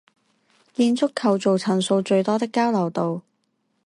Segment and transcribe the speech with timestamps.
[0.73, 3.21] 建築構造層數最多的交流道